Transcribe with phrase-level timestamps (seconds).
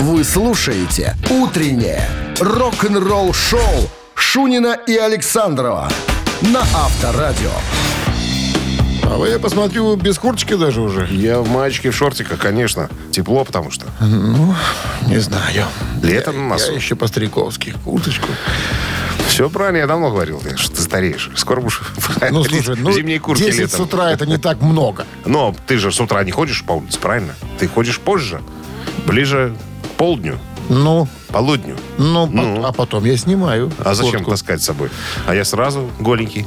[0.00, 2.06] Вы слушаете «Утреннее
[2.38, 5.88] рок-н-ролл-шоу» Шунина и Александрова
[6.42, 7.50] на Авторадио.
[9.04, 11.08] А вы, я посмотрю, без курточки даже уже.
[11.10, 12.90] Я в маечке, в шортиках, конечно.
[13.10, 13.86] Тепло, потому что.
[14.00, 14.54] Ну,
[15.06, 15.64] не знаю.
[16.02, 16.72] Лето я, на носу.
[16.72, 17.74] Я еще по-стариковски.
[17.84, 18.28] Курточку.
[19.28, 21.30] Все правильно, я давно говорил, что ты стареешь.
[21.36, 21.80] Скоро будешь
[22.30, 23.86] Ну, слушай, ну, зимней куртке 10 с летом.
[23.86, 25.06] утра это не так много.
[25.24, 27.34] Но ты же с утра не ходишь по улице, правильно?
[27.58, 28.42] Ты ходишь позже,
[29.06, 31.76] ближе к полдню, Ну, полудню.
[31.98, 32.64] ну, по- Ну.
[32.64, 34.30] а потом я снимаю А зачем куртку.
[34.32, 34.90] таскать с собой?
[35.26, 36.46] А я сразу голенький.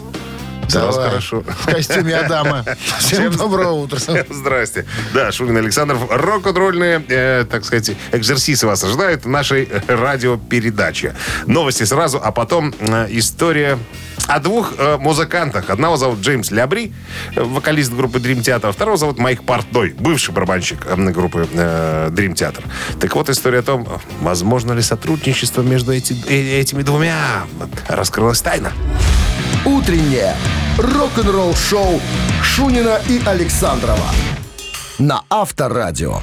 [0.68, 1.42] Сразу Давай, хорошо.
[1.42, 2.64] В костюме Адама.
[3.00, 3.98] Всем доброго утра.
[4.30, 4.86] Здрасте.
[5.16, 6.00] Да, Шунин Александров.
[6.12, 11.16] Рок-н-ролльные, э, так сказать, экзерсисы вас ожидают в нашей э, радиопередаче.
[11.48, 13.80] Новости сразу, а потом э, история
[14.30, 15.70] о двух э, музыкантах.
[15.70, 16.94] Одного зовут Джеймс Лябри,
[17.36, 18.72] э, вокалист группы Dream Theater.
[18.72, 22.64] Второго зовут Майк Портной, бывший барабанщик э, группы э, Dream Theater.
[23.00, 23.88] Так вот, история о том,
[24.22, 27.16] возможно ли сотрудничество между эти- э, этими двумя.
[27.88, 28.72] Раскрылась тайна.
[29.66, 30.36] «Утреннее
[30.78, 32.00] рок-н-ролл-шоу»
[32.44, 34.06] Шунина и Александрова
[35.00, 36.22] на Авторадио.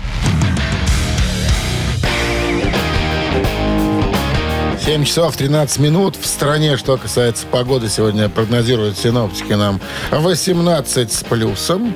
[4.87, 6.15] 7 часов 13 минут.
[6.15, 9.81] В стране, что касается погоды, сегодня прогнозируют синоптики нам
[10.13, 11.93] 18 с плюсом.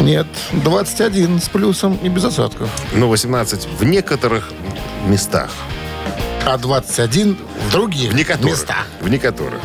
[0.00, 2.68] Нет, 21 с плюсом и без осадков.
[2.92, 4.52] Ну, 18 в некоторых
[5.06, 5.48] местах.
[6.44, 8.52] А 21 в других В некоторых.
[8.52, 8.86] местах.
[9.00, 9.60] В некоторых.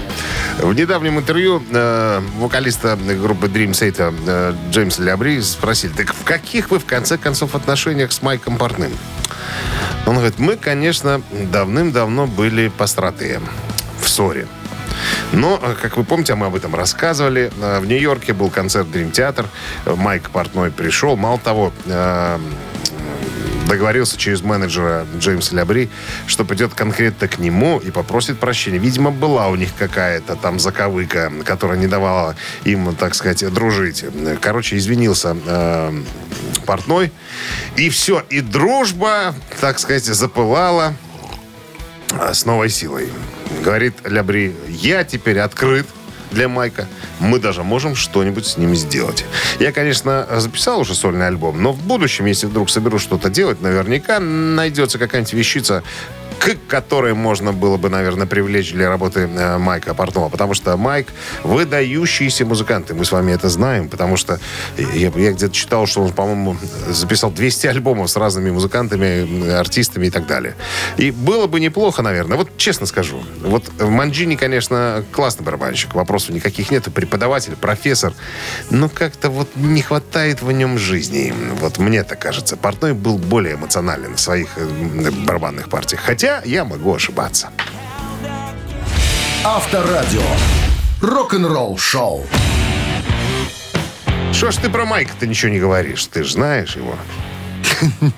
[0.60, 6.72] В недавнем интервью э, вокалиста группы Dream Theater э, Джеймса Лябри спросили, так в каких
[6.72, 8.94] вы, в конце концов, отношениях с Майком Портным?
[10.06, 13.40] Он говорит, мы, конечно, давным-давно были посратые
[14.02, 14.48] в ссоре.
[15.32, 18.88] Но, э, как вы помните, а мы об этом рассказывали, э, в Нью-Йорке был концерт
[18.88, 19.46] Dream Theater,
[19.86, 21.16] э, Майк Портной пришел.
[21.16, 21.72] Мало того,
[23.72, 25.90] договорился через менеджера Джеймса Лябри,
[26.28, 28.80] что придет конкретно к нему и попросит прощения.
[28.80, 34.04] Видимо, была у них какая-то там заковыка, которая не давала им, так сказать, дружить.
[34.42, 36.04] Короче, извинился э,
[36.66, 37.14] портной.
[37.78, 40.94] И все, и дружба, так сказать, запылала
[42.20, 43.08] а, с новой силой.
[43.64, 45.88] Говорит Лябри, я теперь открыт
[46.32, 46.88] для Майка.
[47.20, 49.26] Мы даже можем что-нибудь с ним сделать.
[49.60, 54.20] Я, конечно, записал уже сольный альбом, но в будущем, если вдруг соберу что-то делать, наверняка
[54.20, 55.84] найдется какая-нибудь вещица,
[56.42, 60.30] к которой можно было бы, наверное, привлечь для работы э, Майка Портнова.
[60.30, 61.08] Потому что Майк
[61.44, 62.90] выдающийся музыкант.
[62.90, 63.90] И мы с вами это знаем.
[63.90, 64.40] Потому что
[64.78, 66.58] я, я где-то читал, что он, по-моему,
[66.90, 70.56] записал 200 альбомов с разными музыкантами, артистами и так далее.
[70.98, 72.38] И было бы неплохо, наверное.
[72.38, 73.24] Вот честно скажу.
[73.42, 75.94] Вот Манджини, конечно, классный барабанщик.
[75.94, 76.92] Вопросов никаких нет.
[76.92, 78.14] Преподаватель, профессор.
[78.72, 81.34] Но как-то вот не хватает в нем жизни.
[81.60, 82.58] Вот мне так кажется.
[82.58, 86.02] Портной был более эмоционален в своих э, барабанных партиях.
[86.02, 87.50] Хотя я могу ошибаться.
[89.44, 90.22] Авторадио.
[91.02, 92.26] Рок-н-ролл-шоу.
[94.32, 96.06] Что ж ты про Майка-то ничего не говоришь?
[96.06, 96.96] Ты же знаешь его.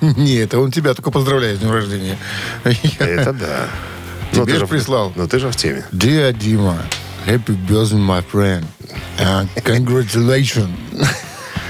[0.00, 2.18] Не, это он тебя только поздравляет с днем рождения.
[2.98, 3.68] Это да.
[4.32, 5.12] Тебе же прислал.
[5.16, 5.84] Ну ты же в теме.
[5.92, 6.76] Dear Дима,
[7.26, 8.64] happy birthday, my friend.
[9.64, 10.70] Congratulations.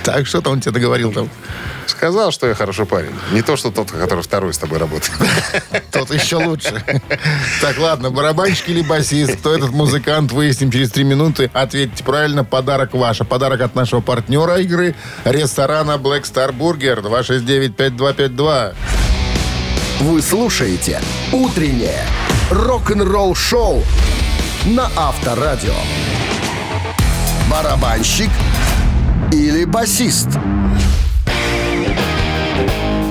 [0.05, 1.31] Так, что там он тебе договорил там?
[1.87, 3.13] Сказал, что я хороший парень.
[3.33, 5.13] Не то, что тот, который второй с тобой работает.
[5.93, 6.83] Тот еще лучше.
[7.63, 11.51] Так, ладно, барабанщик или басист, кто этот музыкант, выясним через три минуты.
[11.55, 13.19] Ответьте правильно, подарок ваш.
[13.19, 14.95] Подарок от нашего партнера игры,
[15.25, 18.75] ресторана Black Star Burger 269-5252.
[20.01, 21.01] Вы слушаете
[21.33, 22.05] «Утреннее
[22.51, 23.83] рок-н-ролл-шоу»
[24.67, 25.75] на Авторадио.
[27.51, 28.31] Барабанщик
[29.33, 30.29] или басист?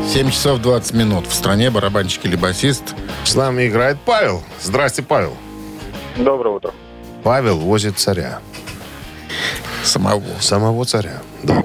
[0.07, 1.27] 7 часов 20 минут.
[1.27, 2.95] В стране барабанщик или басист.
[3.23, 4.43] С нами играет Павел.
[4.61, 5.35] Здрасте, Павел.
[6.17, 6.73] Доброе утро.
[7.23, 8.39] Павел возит царя.
[9.83, 10.23] Самого.
[10.39, 11.21] Самого царя.
[11.41, 11.63] Да.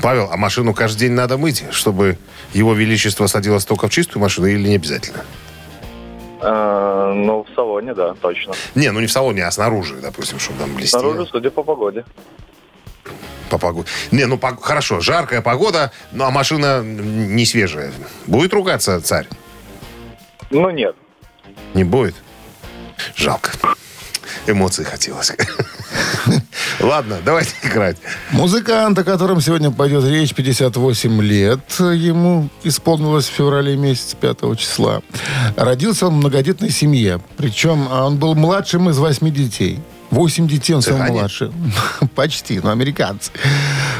[0.00, 2.16] Павел, а машину каждый день надо мыть, чтобы
[2.54, 5.24] его величество садилось только в чистую машину или не обязательно?
[6.42, 8.54] Э, ну, в салоне, да, точно.
[8.74, 11.00] Не, ну не в салоне, а снаружи, допустим, чтобы там блестело.
[11.00, 12.04] Снаружи, судя по погоде.
[13.50, 13.88] По погоде.
[14.12, 17.92] Не, ну пог- хорошо, жаркая погода, ну а машина не свежая.
[18.26, 19.26] Будет ругаться царь?
[20.50, 20.94] Ну, нет.
[21.74, 22.14] Не будет?
[23.16, 23.50] Жалко.
[24.46, 25.32] Эмоций хотелось.
[26.80, 27.96] Ладно, давайте играть.
[28.30, 31.60] Музыкант, о котором сегодня пойдет речь, 58 лет.
[31.78, 35.02] Ему исполнилось в феврале месяц 5 числа.
[35.56, 37.20] Родился он в многодетной семье.
[37.36, 39.80] Причем а, он был младшим из восьми детей.
[40.10, 41.52] Восемь детей он самый младший.
[42.14, 43.30] Почти, но американцы.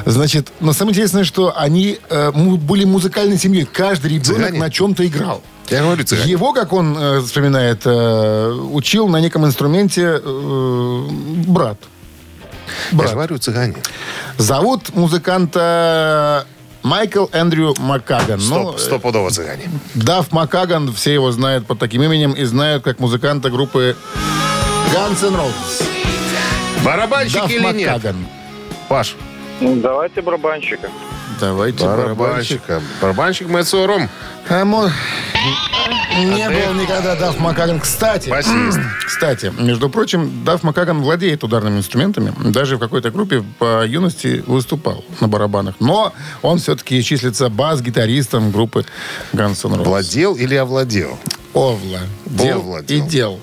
[0.07, 3.65] Значит, но самое интересное, что они э, были музыкальной семьей.
[3.65, 4.59] Каждый ребенок Цыгане?
[4.59, 5.43] на чем-то играл.
[5.69, 6.29] Я говорю, цыгане.
[6.31, 11.07] Его, как он э, вспоминает, э, учил на неком инструменте э,
[11.47, 11.79] брат.
[12.91, 13.09] Я Брат.
[13.11, 13.77] же говорю, цыгане.
[14.37, 16.47] Зовут музыканта
[16.83, 18.41] Майкл Эндрю Маккаган.
[18.41, 19.71] Ну, Стоп, стопудово цыгане.
[19.95, 23.97] Дав Маккаган, все его знают под таким именем и знают как музыканта группы
[24.93, 26.00] Guns N' Roses.
[26.85, 27.93] Барабанщик Дав или нет?
[27.93, 28.27] Маккаган.
[28.89, 29.17] Паш,
[29.61, 30.89] Ну, давайте барабанщика.
[31.39, 32.17] Давайте барабанщик.
[32.19, 32.83] барабанщика.
[33.01, 34.09] Барабанщик Мэтт Сором.
[34.49, 34.91] А мо-
[36.19, 36.83] Не А был ты?
[36.83, 37.79] никогда Дав Маккаган.
[37.81, 38.79] Кстати, Басист.
[39.07, 42.33] кстати, между прочим, Дав Маккаган владеет ударными инструментами.
[42.51, 45.77] Даже в какой-то группе по юности выступал на барабанах.
[45.81, 46.13] Но
[46.43, 48.85] он все-таки числится бас-гитаристом группы
[49.33, 49.85] Guns N' Roses.
[49.85, 51.19] Владел или овладел?
[51.55, 52.01] Овла.
[52.27, 52.99] Дел Овладел.
[52.99, 53.41] и дел.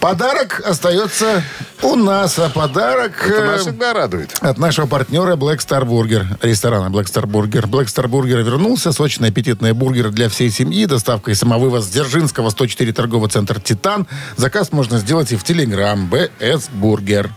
[0.00, 1.42] Подарок остается
[1.82, 3.12] у нас, а подарок...
[3.26, 4.32] Это э, нас всегда радует.
[4.40, 7.66] от нашего партнера Black Star Burger, ресторана Black Star Burger.
[7.66, 8.92] Black Star Burger вернулся.
[8.92, 10.86] Сочный аппетитный бургер для всей семьи.
[10.86, 14.06] Доставка и самовывоз с Дзержинского, 104 торговый центр «Титан».
[14.36, 16.08] Заказ можно сделать и в Телеграм.
[16.08, 17.30] БС Бургер.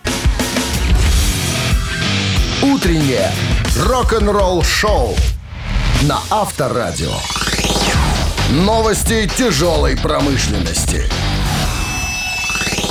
[2.61, 3.31] Утреннее
[3.87, 5.15] рок-н-ролл-шоу
[6.03, 7.13] на Авторадио.
[8.51, 11.05] Новости тяжелой промышленности.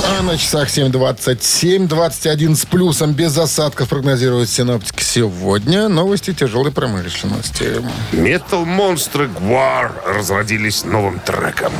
[0.03, 5.87] А на часах 7.27, 21 с плюсом, без осадков прогнозируют синоптики сегодня.
[5.89, 7.83] Новости тяжелой промышленности.
[8.11, 11.73] Метал монстры Гвар разродились новым треком.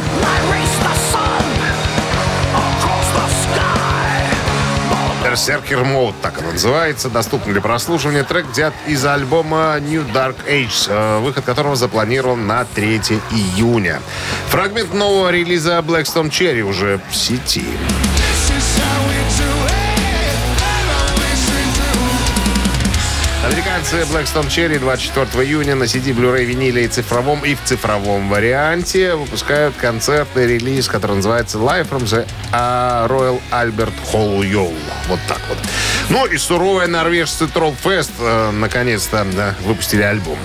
[5.23, 8.23] Berserker Mode, так он называется, доступен для прослушивания.
[8.23, 14.01] Трек взят из альбома New Dark Age, э, выход которого запланирован на 3 июня.
[14.49, 17.63] Фрагмент нового релиза Blackstone Cherry уже в сети.
[23.81, 29.15] Американцы Blackstone Cherry 24 июня на CD, Blu-ray, виниле и цифровом и в цифровом варианте
[29.15, 34.77] выпускают концертный релиз, который называется Live from the uh, Royal Albert Hall Yole.
[35.07, 35.57] Вот так вот.
[36.09, 40.37] Ну и суровые норвежцы Trollfest э, наконец-то да, выпустили альбом.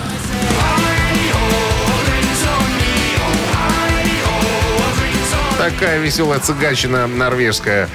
[5.59, 7.87] Такая веселая цыганщина норвежская.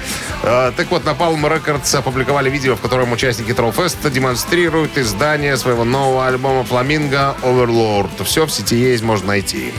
[0.43, 5.85] Э, так вот, на Palm Records опубликовали видео, в котором участники Trollfest демонстрируют издание своего
[5.85, 8.23] нового альбома «Фламинго Overlord».
[8.25, 9.73] Все в сети есть, можно найти.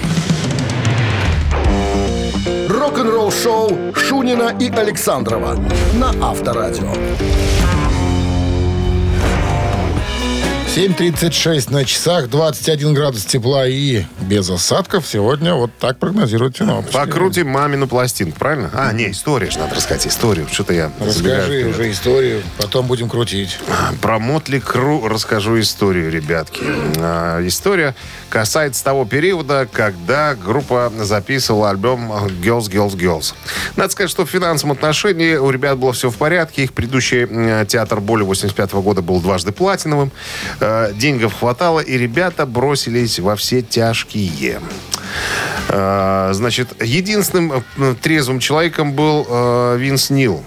[2.69, 5.57] Рок-н-ролл-шоу Шунина и Александрова
[5.95, 6.93] на Авторадио.
[10.75, 15.07] 7.36 на часах, 21 градус тепла и без осадков.
[15.07, 16.93] Сегодня вот так прогнозируют синоптики.
[16.93, 18.71] Покрутим мамину пластинку, правильно?
[18.75, 20.49] А, не, история же надо рассказать, историю.
[20.51, 23.57] Что-то я Расскажи уже историю, потом будем крутить.
[24.03, 26.65] Про Мотли Кру расскажу историю, ребятки.
[26.99, 27.95] А, История
[28.29, 32.13] касается того периода, когда группа записывала альбом
[32.43, 33.33] Girls, Girls, Girls.
[33.77, 36.65] Надо сказать, что в финансовом отношении у ребят было все в порядке.
[36.65, 40.11] Их предыдущий м, театр боли 85 года был дважды платиновым.
[40.65, 44.61] Э, Деньгов хватало, и ребята бросились во все тяжкие.
[45.69, 50.43] Э, Значит, единственным э, трезвым человеком был э, Винс Нил.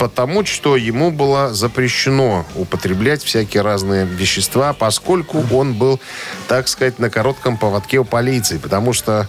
[0.00, 5.98] По- Потому что ему было запрещено употреблять всякие разные вещества, поскольку он был,
[6.46, 8.58] так сказать, на коротком поводке у полиции.
[8.58, 9.28] Потому что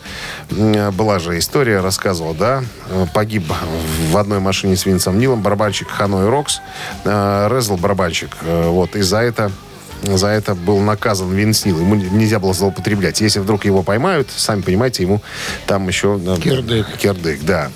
[0.49, 3.45] была же история, рассказывал, да, э, погиб
[4.11, 6.59] в одной машине с Винсом Нилом барабанщик Hanoi Rocks,
[7.05, 8.35] э, Раззл барабанщик.
[8.41, 9.49] Э, Вот, и за это
[10.03, 11.79] за это был наказан Винс Нил.
[11.79, 13.21] Ему нельзя было злоупотреблять.
[13.21, 15.21] Если вдруг его поймают, сами понимаете, ему
[15.67, 16.19] там еще...
[16.25, 16.87] э, Кирдык.
[16.97, 17.71] Кирдык, да.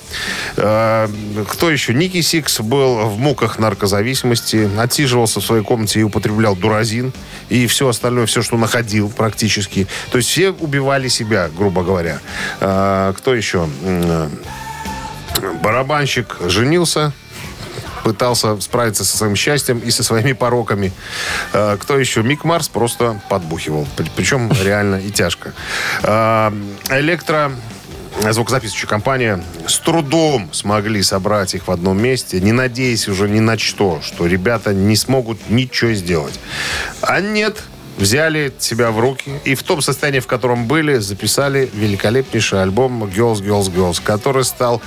[0.58, 1.08] Э,
[1.50, 1.94] Кто еще?
[1.94, 7.14] Ники Сикс был в муках наркозависимости, отсиживался в своей комнате и употреблял дуразин
[7.50, 9.88] и все остальное, все, что находил практически.
[10.12, 12.20] То есть все убивали себя, грубо говоря.
[12.60, 13.68] Э, Кто еще?
[15.62, 17.12] Барабанщик женился,
[18.16, 20.92] пытался справиться со своим счастьем и со своими пороками.
[21.54, 22.22] Э, Кто еще?
[22.22, 23.88] Мик Марс просто подбухивал.
[23.98, 25.54] При- Причем реально и тяжко.
[26.04, 26.52] Э,
[26.92, 27.52] Электро
[28.30, 33.58] звукозаписывающая компания с трудом смогли собрать их в одном месте, не надеясь уже ни на
[33.58, 36.40] что, что ребята не смогут ничего сделать.
[37.02, 37.64] А нет,
[37.98, 43.42] взяли себя в руки и в том состоянии, в котором были, записали великолепнейший альбом Girls,
[43.42, 44.82] Girls, Girls, который стал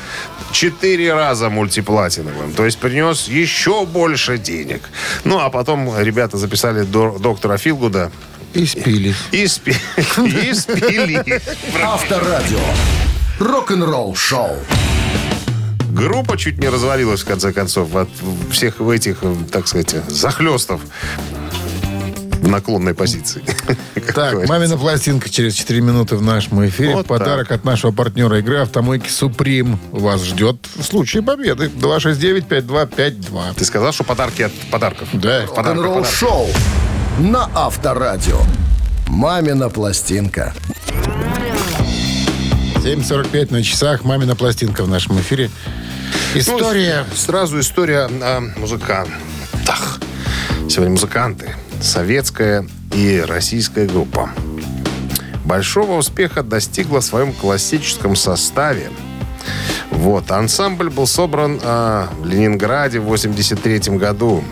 [0.53, 2.53] четыре раза мультиплатиновым.
[2.53, 4.83] То есть принес еще больше денег.
[5.25, 8.11] Ну, а потом ребята записали до- доктора Филгуда
[8.55, 9.17] И спились.
[9.33, 9.77] и, спи-
[10.43, 11.41] и спили.
[11.83, 12.59] Авторадио.
[13.39, 14.57] Рок-н-ролл-шоу.
[15.91, 18.09] Группа чуть не развалилась, в конце концов, от
[18.53, 19.19] всех этих,
[19.51, 20.81] так сказать, захлестов.
[22.41, 23.43] В наклонной позиции.
[24.15, 26.95] Так, мамина пластинка через 4 минуты в нашем эфире.
[26.95, 31.71] Вот Подарок от нашего партнера игры «Автомойки Суприм» вас ждет в случае победы.
[31.77, 33.55] 269-5252.
[33.55, 35.09] Ты сказал, что подарки от подарков.
[35.13, 35.45] Да.
[35.47, 36.49] Рок-н-ролл шоу
[37.19, 38.41] на Авторадио.
[39.09, 40.55] Мамина пластинка.
[42.77, 44.05] 7.45 на часах.
[44.05, 45.51] Мамина пластинка в нашем эфире.
[46.35, 47.05] История.
[47.09, 50.01] Ну, сразу история о музыкантах.
[50.69, 51.55] Сегодня музыканты.
[51.81, 54.31] Советская и российская группа.
[55.45, 58.91] Большого успеха достигла в своем классическом составе.
[59.91, 60.31] Вот.
[60.31, 64.45] Ансамбль был собран а, в Ленинграде в 83 году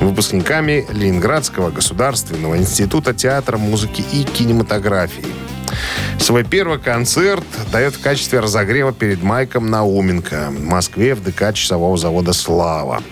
[0.00, 5.26] выпускниками Ленинградского государственного института театра, музыки и кинематографии.
[6.18, 11.96] Свой первый концерт дает в качестве разогрева перед Майком Науменко в Москве в ДК часового
[11.96, 13.02] завода «Слава».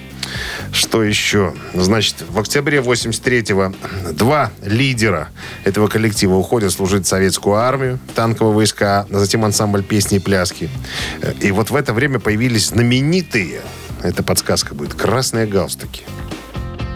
[0.73, 1.55] Что еще?
[1.75, 3.75] Значит, в октябре 83-го
[4.13, 5.29] два лидера
[5.65, 10.69] этого коллектива уходят служить в советскую армию, танковые войска, а затем ансамбль песни и пляски.
[11.41, 13.63] И вот в это время появились знаменитые,
[14.03, 16.03] это подсказка будет, красные галстуки.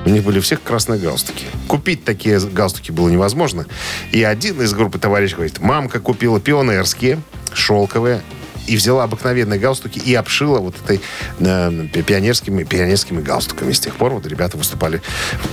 [0.07, 1.45] У них были всех красные галстуки.
[1.69, 3.67] Купить такие галстуки было невозможно.
[4.13, 7.21] И один из группы товарищей говорит, мамка купила пионерские,
[7.53, 8.23] шелковые,
[8.71, 11.00] и взяла обыкновенные галстуки и обшила вот этой
[11.41, 13.73] э, пионерскими, пионерскими галстуками.
[13.73, 15.03] С тех пор вот ребята выступали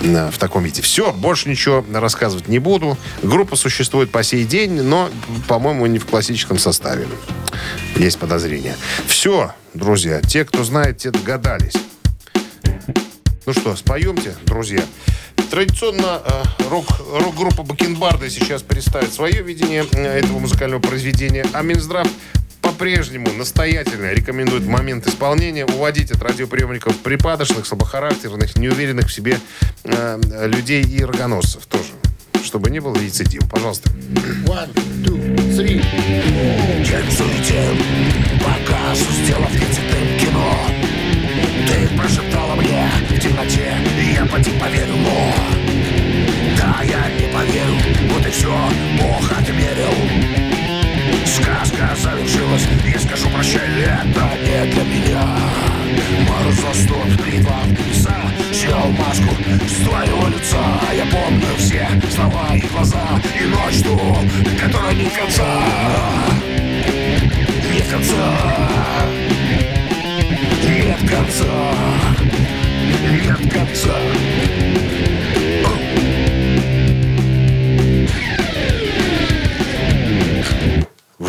[0.04, 0.84] э, в таком виде.
[0.84, 2.96] Все, больше ничего рассказывать не буду.
[3.24, 5.10] Группа существует по сей день, но,
[5.48, 7.08] по-моему, не в классическом составе.
[7.96, 8.76] Есть подозрения.
[9.08, 11.74] Все, друзья, те, кто знает, те догадались.
[13.48, 14.84] Ну что, споемте, друзья.
[15.50, 22.08] Традиционно э, рок, рок-группа Бакенбарды сейчас представит свое видение э, этого музыкального произведения, а Минздрав
[22.68, 29.40] по-прежнему настоятельно рекомендует в момент исполнения уводить от радиоприемников припадочных, слабохарактерных, неуверенных в себе
[29.86, 31.92] э, людей и рогоносцев тоже,
[32.44, 33.48] чтобы не было рецидива.
[33.48, 33.90] Пожалуйста.
[34.46, 34.74] One,
[35.06, 35.82] two, three.
[36.84, 37.82] День за день,
[38.44, 40.54] показ, сделав лицетым кино
[41.68, 45.34] Ты прошептала мне в темноте, и я поди поверил, но
[46.58, 48.54] Да, я не поверил, вот и все,
[49.00, 50.47] Бог отмерил
[51.28, 55.28] Сказка завершилась, я скажу прощай, это не для меня.
[56.28, 59.36] Мороз заступ, битва в Снял маску
[59.68, 60.64] с твоего лица.
[60.96, 63.04] Я помню все слова и глаза.
[63.40, 64.00] И ночь ту,
[64.60, 65.64] которая нет конца.
[67.74, 68.70] Нет конца.
[70.64, 71.46] Нет конца.
[73.12, 73.92] Нет конца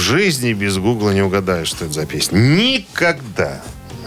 [0.08, 2.38] жизни без гугла не угадаешь, что это за песня.
[2.38, 3.60] Никогда.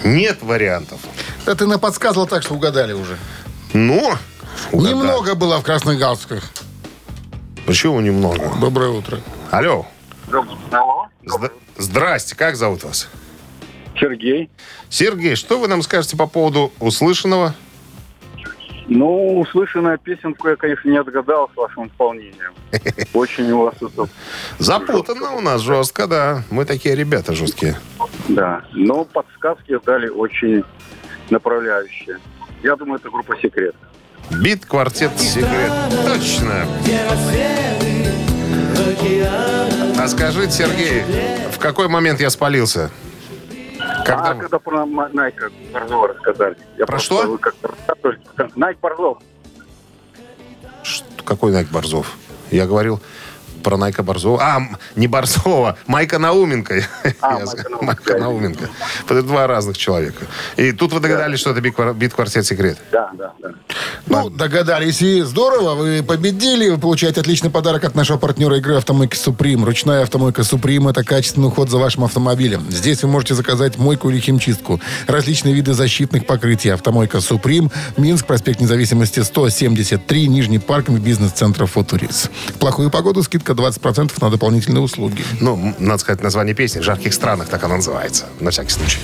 [0.04, 1.00] Нет вариантов.
[1.46, 3.18] Да ты наподсказывал так, что угадали уже.
[3.74, 4.12] Ну,
[4.72, 4.94] угадали.
[4.96, 6.44] Немного было в красных галстуках.
[7.68, 8.52] Почему немного?
[8.60, 9.20] Доброе утро.
[9.52, 9.86] Алло.
[10.72, 13.08] Алло, Зд- Здрасте, как зовут вас?
[14.00, 14.50] Сергей.
[14.90, 17.54] Сергей, что вы нам скажете по поводу услышанного?
[18.94, 22.54] Ну, услышанная песенку я, конечно, не отгадал с вашим исполнением.
[23.14, 23.94] Очень у вас тут,
[24.60, 26.44] Запутанно у нас жестко, да.
[26.50, 27.78] Мы такие ребята жесткие.
[28.28, 28.66] да.
[28.74, 30.66] Но подсказки дали очень
[31.30, 32.18] направляющие.
[32.64, 33.76] Я думаю, это группа «Секрет».
[34.44, 35.72] Бит, квартет, секрет.
[36.06, 36.68] Точно.
[39.98, 41.04] А скажите, Сергей,
[41.50, 42.92] в какой момент я спалился?
[44.06, 44.32] Когда...
[44.32, 46.58] А когда про Найка Борзова рассказали.
[46.78, 48.50] Я Про просто- что?
[48.56, 49.18] Найк Борзов.
[50.84, 52.18] Ш- Какой Найк Борзов?
[52.50, 53.00] Я говорил
[53.62, 54.42] про Найка Борзова.
[54.42, 54.62] А,
[54.96, 56.84] не Борзова, Майка Науменко.
[57.22, 57.86] А, Я Майка сказал, Науменко.
[57.86, 58.70] Майка Науменко.
[59.06, 60.26] Это два разных человека.
[60.58, 62.78] И тут вы догадались, что это бит квар- бит квартет секрет.
[62.92, 63.50] Да, да, да.
[64.08, 65.76] Ну, догадались и здорово.
[65.76, 66.70] Вы победили.
[66.70, 69.64] Вы получаете отличный подарок от нашего партнера игры «Автомойки Суприм».
[69.66, 72.66] Ручная «Автомойка Суприм»— это качественный уход за вашим автомобилем.
[72.70, 74.80] Здесь вы можете заказать мойку или химчистку.
[75.08, 76.70] Различные виды защитных покрытий.
[76.70, 82.30] «Автомойка Суприм», Минск, проспект Независимости, 173, Нижний паркинг бизнес-центра «Футурис».
[82.50, 85.24] В плохую погоду скидка 20% на дополнительные услуги.
[85.40, 86.80] Ну, надо сказать название песни.
[86.80, 88.26] В жарких странах так она называется.
[88.40, 89.00] На всякий случай.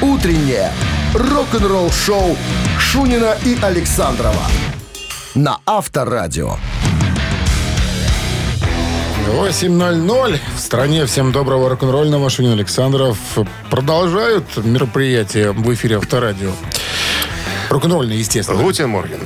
[0.00, 0.72] Утреннее
[1.14, 2.36] рок-н-ролл-шоу
[2.78, 4.46] Шунина и Александрова
[5.34, 6.56] на Авторадио.
[9.28, 11.06] 8.00 в стране.
[11.06, 12.28] Всем доброго рок-н-ролльного.
[12.28, 13.16] Шунин Александров
[13.70, 16.52] продолжают мероприятие в эфире Авторадио.
[17.70, 18.62] Рок-н-ролльное, естественно.
[18.62, 19.20] Гутин Морген.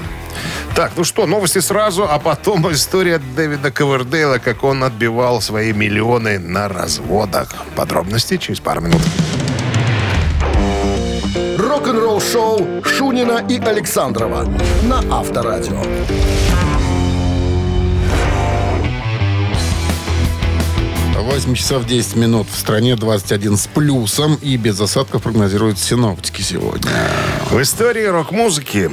[0.76, 6.38] Так, ну что, новости сразу, а потом история Дэвида Ковердейла, как он отбивал свои миллионы
[6.38, 7.49] на разводах.
[7.75, 9.00] Подробности через пару минут.
[11.56, 14.47] Рок-н-ролл шоу Шунина и Александрова
[14.83, 15.80] на Авторадио.
[21.16, 26.90] 8 часов 10 минут в стране, 21 с плюсом и без осадков прогнозируют синоптики сегодня.
[27.50, 28.90] В истории рок-музыки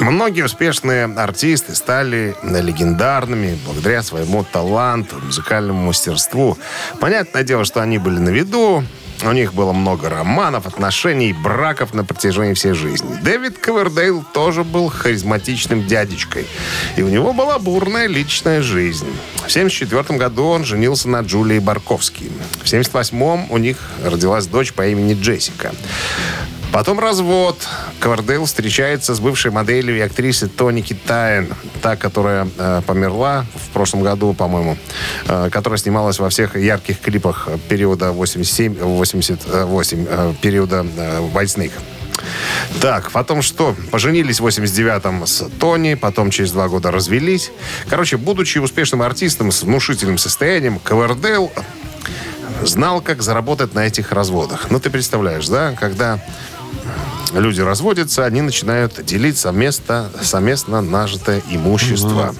[0.00, 6.58] многие успешные артисты стали легендарными благодаря своему таланту, музыкальному мастерству.
[7.00, 8.84] Понятное дело, что они были на виду,
[9.22, 13.16] у них было много романов, отношений, браков на протяжении всей жизни.
[13.22, 16.46] Дэвид Ковердейл тоже был харизматичным дядечкой.
[16.96, 19.06] И у него была бурная личная жизнь.
[19.36, 22.24] В 1974 году он женился на Джулии Барковски.
[22.62, 25.72] В 1978 у них родилась дочь по имени Джессика.
[26.74, 27.56] Потом развод.
[28.00, 31.54] Ковердейл встречается с бывшей моделью и актрисой Тони Китаен.
[31.80, 34.76] Та, которая э, померла в прошлом году, по-моему.
[35.28, 41.70] Э, которая снималась во всех ярких клипах периода 87-88, э, периода э, Snake.
[42.80, 43.76] Так, потом что?
[43.92, 47.52] Поженились в 89-м с Тони, потом через два года развелись.
[47.88, 51.52] Короче, будучи успешным артистом с внушительным состоянием, Ковердейл
[52.62, 54.70] знал, как заработать на этих разводах.
[54.70, 56.18] Ну, ты представляешь, да, когда
[57.40, 62.34] люди разводятся, они начинают делить совместно, совместно нажитое имущество.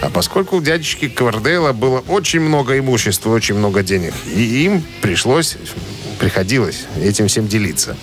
[0.00, 5.56] А поскольку у дядечки Ковердейла было очень много имущества, очень много денег, и им пришлось
[6.18, 7.96] приходилось этим всем делиться.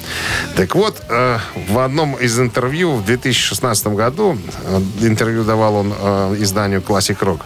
[0.56, 1.38] Так вот, э,
[1.70, 7.42] в одном из интервью в 2016 году, э, интервью давал он э, изданию Classic Rock,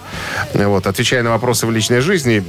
[0.54, 2.44] вот, отвечая на вопросы в личной жизни,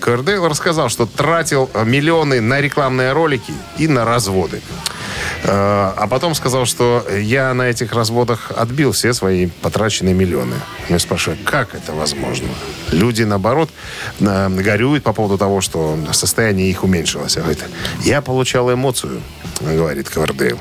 [0.00, 4.60] Ковердейл рассказал, что тратил миллионы на рекламные ролики и на разводы.
[5.46, 10.56] Э, А потом сказал, что я на этих разводах отбил все свои потраченные миллионы.
[10.88, 12.48] Я спрашиваю, как это возможно?
[12.90, 13.70] Люди, наоборот,
[14.20, 17.36] э, горюют по поводу того, что состояние их уменьшилось.
[17.36, 17.64] А говорит,
[18.04, 19.20] я получал эмоцию,
[19.60, 20.58] говорит Ковердейл.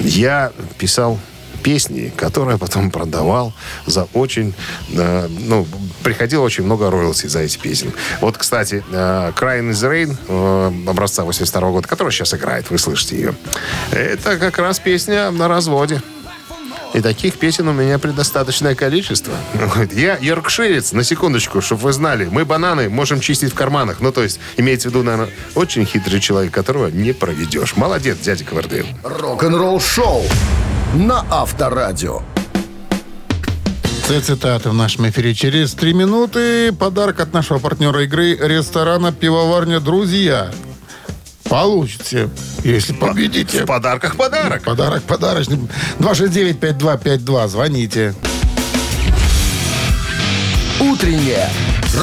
[0.00, 1.18] Я писал
[1.62, 3.52] песни, которые потом продавал
[3.86, 4.54] за очень...
[4.92, 5.66] э, ну,
[6.02, 7.92] приходило очень много роялти за эти песни.
[8.20, 13.16] Вот, кстати, э, Crying is Rain э, образца 82 года, которая сейчас играет, вы слышите
[13.16, 13.34] ее.
[13.90, 16.02] Это как раз песня на разводе.
[16.94, 19.32] И таких песен у меня предостаточное количество.
[19.92, 22.28] Я йоркширец, на секундочку, чтобы вы знали.
[22.30, 24.00] Мы бананы можем чистить в карманах.
[24.00, 27.76] Ну, то есть, имеется в виду, наверное, очень хитрый человек, которого не проведешь.
[27.76, 28.86] Молодец, дядя Ковердейл.
[29.02, 30.22] Рок-н-ролл шоу
[30.94, 32.22] на Авторадио.
[34.06, 36.72] Це цитаты в нашем эфире через три минуты.
[36.72, 40.50] Подарок от нашего партнера игры ресторана «Пивоварня Друзья».
[41.44, 42.28] Получите,
[42.64, 43.62] если победите.
[43.62, 44.62] В подарках подарок.
[44.64, 45.58] Подарок подарочный.
[45.98, 47.48] 269-5252.
[47.48, 48.14] Звоните.
[50.80, 51.48] Утреннее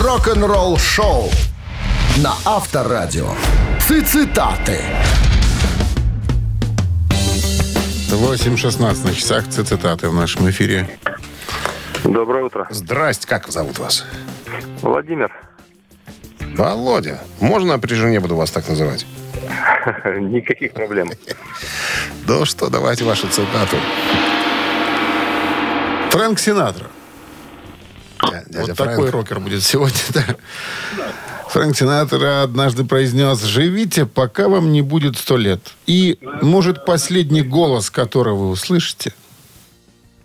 [0.01, 1.29] рок-н-ролл шоу
[2.17, 3.27] на Авторадио.
[3.87, 4.81] Цитаты.
[8.15, 9.43] 8.16 на часах.
[9.49, 10.87] Це цитаты в нашем эфире.
[12.03, 12.67] Доброе утро.
[12.71, 14.05] Здрасте, как зовут вас?
[14.81, 15.31] Владимир.
[16.55, 17.19] Володя.
[17.39, 19.05] Можно при жене буду вас так называть?
[20.19, 21.09] Никаких проблем.
[22.27, 23.75] Ну что, давайте вашу цитату.
[26.11, 26.85] Фрэнк Синатра.
[28.23, 28.77] Дя- Дядя вот Фрэнк.
[28.91, 29.97] такой рокер будет сегодня.
[30.09, 30.23] да.
[31.49, 35.73] Фрэнк Синатра однажды произнес, живите, пока вам не будет сто лет.
[35.87, 39.15] И, может, последний голос, который вы услышите,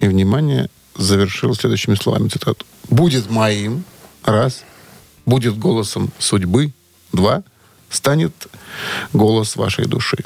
[0.01, 2.67] и, внимание, завершил следующими словами цитату.
[2.91, 3.85] Будет моим,
[4.23, 4.65] раз,
[5.25, 6.73] будет голосом судьбы,
[7.11, 7.43] два,
[7.89, 8.33] станет
[9.15, 10.19] голос вашей души.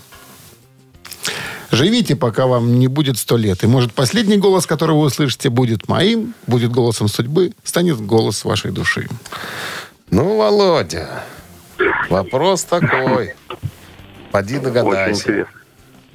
[1.71, 3.63] Живите, пока вам не будет сто лет.
[3.63, 8.73] И, может, последний голос, который вы услышите, будет моим, будет голосом судьбы, станет голос вашей
[8.73, 9.07] души.
[10.11, 11.25] Ну, Володя,
[12.09, 13.35] вопрос такой.
[14.33, 15.21] Поди Очень догадайся.
[15.21, 15.61] интересно.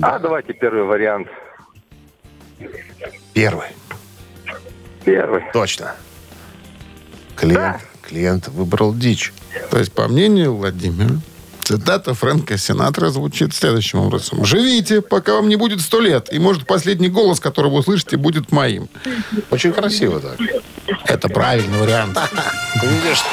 [0.02, 1.28] А давайте первый вариант.
[3.34, 3.68] Первый.
[5.06, 5.44] Первый.
[5.54, 5.96] Точно.
[7.36, 9.34] Клиент, клиент выбрал дичь.
[9.70, 11.16] То есть, по мнению Владимира,
[11.62, 14.44] цитата Фрэнка Синатра звучит следующим образом.
[14.46, 18.52] «Живите, пока вам не будет сто лет, и, может, последний голос, который вы услышите, будет
[18.52, 18.88] моим».
[19.52, 20.38] Очень красиво так.
[21.14, 22.18] Это правильный вариант.
[22.82, 23.30] Видишь что?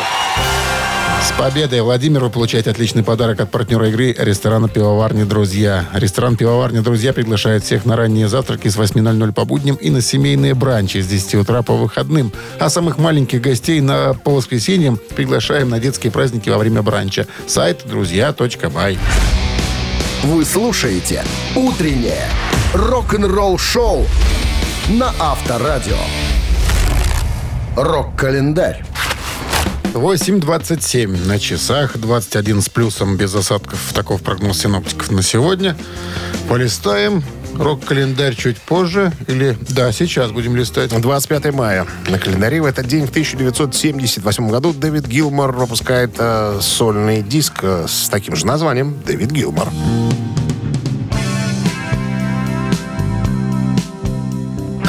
[1.27, 5.87] С победой, Владимир, вы получаете отличный подарок от партнера игры ресторана «Пивоварни Друзья».
[5.95, 10.53] Ресторан «Пивоварни Друзья» приглашает всех на ранние завтраки с 8.00 по будням и на семейные
[10.53, 12.33] бранчи с 10 утра по выходным.
[12.59, 17.27] А самых маленьких гостей на, по воскресеньям приглашаем на детские праздники во время бранча.
[17.47, 18.99] Сайт друзья.бай.
[20.25, 21.25] Вы слушаете
[21.57, 22.29] «Утреннее
[22.75, 24.07] рок-н-ролл шоу»
[24.91, 25.97] на Авторадио.
[27.77, 28.85] Рок-календарь.
[29.93, 33.93] 8.27 на часах, 21 с плюсом без осадков.
[33.95, 35.77] Таков прогноз синоптиков на сегодня.
[36.49, 37.23] Полистаем
[37.55, 39.13] Рок-календарь чуть позже.
[39.27, 40.91] Или, да, сейчас будем листать.
[40.91, 41.87] 25 мая.
[42.09, 47.87] На календаре в этот день в 1978 году Дэвид Гилмор выпускает э, сольный диск э,
[47.89, 49.69] с таким же названием «Дэвид Гилмор».
[49.69, 50.30] Э,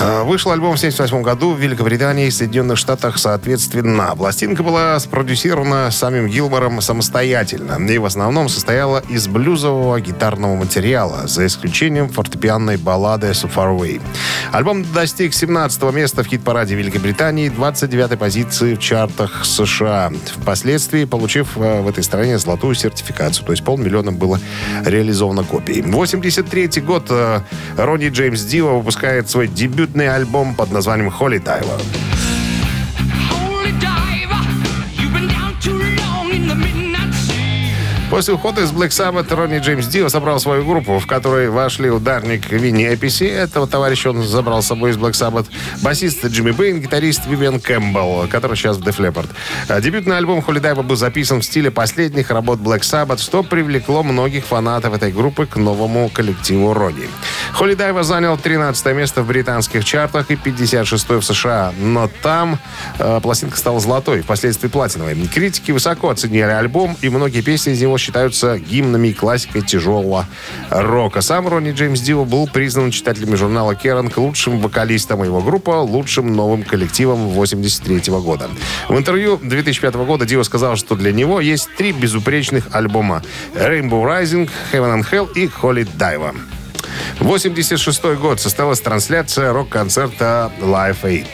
[0.01, 4.15] Вышел альбом в 1978 году в Великобритании и Соединенных Штатах соответственно.
[4.17, 11.45] Пластинка была спродюсирована самим Гилмором самостоятельно и в основном состояла из блюзового гитарного материала, за
[11.45, 14.01] исключением фортепианной баллады «So Far Away».
[14.51, 20.11] Альбом достиг 17 места в хит-параде Великобритании, 29 позиции в чартах США,
[20.41, 24.39] впоследствии получив э, в этой стране золотую сертификацию, то есть полмиллиона было
[24.83, 25.81] реализовано копий.
[25.81, 27.41] 83 год э,
[27.77, 29.47] Ронни Джеймс Дио выпускает свой
[29.91, 31.09] дебютный альбом под названием.
[31.09, 31.81] Holy diver.
[38.11, 42.51] После ухода из Black Sabbath Ронни Джеймс Дио собрал свою группу, в которой вошли ударник
[42.51, 45.45] Винни Эписи, этого товарища он забрал с собой из Black Sabbath,
[45.81, 49.29] басист Джимми Бэйн, гитарист Вивиан Кэмпбелл, который сейчас в Def Leppard.
[49.69, 54.43] А Дебютный альбом Dio был записан в стиле последних работ Black Sabbath, что привлекло многих
[54.43, 57.07] фанатов этой группы к новому коллективу Ронни.
[57.59, 62.59] Dive занял 13 место в британских чартах и 56 в США, но там
[62.99, 65.15] э, пластинка стала золотой, впоследствии платиновой.
[65.27, 70.27] Критики высоко оценили альбом, и многие песни из него считаются гимнами и классикой тяжелого
[70.69, 71.21] рока.
[71.21, 76.33] Сам Ронни Джеймс Дио был признан читателями журнала Керанг лучшим вокалистом, а его группа лучшим
[76.33, 78.49] новым коллективом 83 года.
[78.89, 83.23] В интервью 2005 года Дио сказал, что для него есть три безупречных альбома
[83.55, 86.60] Rainbow Rising, Heaven and Hell и Holy Dive.
[87.19, 91.27] 86 год состоялась трансляция рок-концерта Live Aid.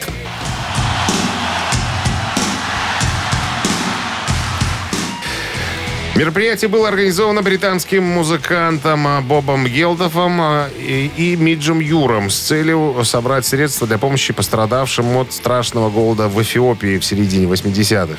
[6.18, 13.04] Мероприятие было организовано британским музыкантом а, Бобом Гелдофом а, и, и Миджем Юром с целью
[13.04, 18.18] собрать средства для помощи пострадавшим от страшного голода в Эфиопии в середине 80-х.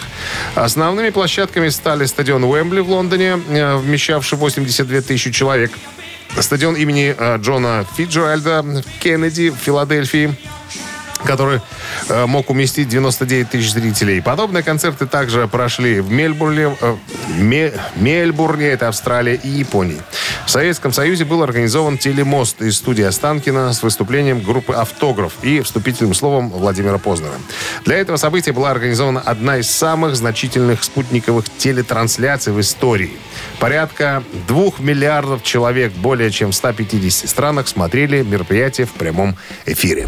[0.55, 5.73] Основными площадками стали стадион Уэмбли в Лондоне, э, вмещавший 82 тысячи человек,
[6.39, 8.63] стадион имени э, Джона Фиджеральда
[8.99, 10.35] Кеннеди в Филадельфии,
[11.23, 11.61] который
[12.07, 14.21] э, мог уместить 99 тысяч зрителей.
[14.21, 16.95] Подобные концерты также прошли в Мельбурне, э,
[17.37, 20.01] Ме- Мельбурне, это Австралия и Японии.
[20.45, 26.13] В Советском Союзе был организован телемост из студии Останкина с выступлением группы «Автограф» и вступительным
[26.13, 27.33] словом Владимира Познера.
[27.85, 33.11] Для этого события была организована одна из самых значительных спутниковых телетрансляций в истории.
[33.59, 40.07] Порядка двух миллиардов человек более чем в 150 странах смотрели мероприятие в прямом эфире.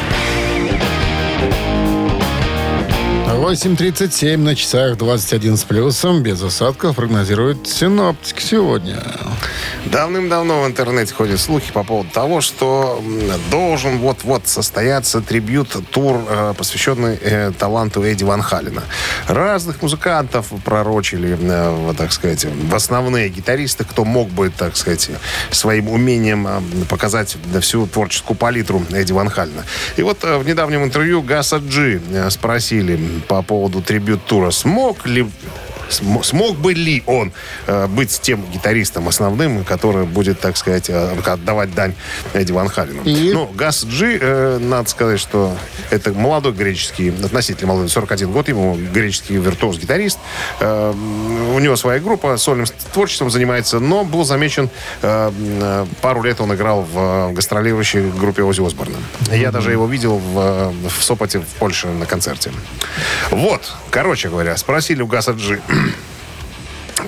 [3.41, 6.21] 8.37 на часах 21 с плюсом.
[6.21, 9.01] Без осадков прогнозируют синоптики сегодня.
[9.85, 13.03] Давным-давно в интернете ходят слухи по поводу того, что
[13.49, 18.83] должен вот-вот состояться трибют-тур, э, посвященный э, таланту Эдди Ван Халина.
[19.27, 25.09] Разных музыкантов пророчили, э, так сказать, в основные гитаристы, кто мог бы, так сказать,
[25.49, 26.47] своим умением
[26.87, 29.63] показать всю творческую палитру Эдди Ван Халина.
[29.97, 31.99] И вот в недавнем интервью Гаса Джи
[32.29, 32.99] спросили
[33.31, 35.25] по поводу трибют-тура, смог ли
[35.91, 37.31] Смог бы ли он
[37.67, 41.93] э, быть тем гитаристом основным, который будет, так сказать, э, отдавать дань
[42.33, 43.03] Эдди Ван Халину?
[43.03, 43.31] И?
[43.33, 45.55] Ну, Гас Джи, э, надо сказать, что
[45.89, 50.19] это молодой греческий, относительно молодой, 41 год, ему греческий виртуоз-гитарист.
[50.59, 54.69] У него своя группа, сольным творчеством занимается, но был замечен,
[55.01, 58.97] пару лет он играл в гастролирующей группе Ози Осборна.
[59.31, 62.51] Я даже его видел в, в Сопоте, в Польше на концерте.
[63.29, 65.61] Вот, короче говоря, спросили у Гаса Джи,